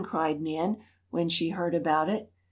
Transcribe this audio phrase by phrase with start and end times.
[0.03, 0.77] cried Nan,
[1.11, 2.33] when she heard about it.